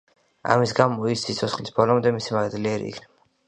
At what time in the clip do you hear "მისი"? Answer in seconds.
2.19-2.37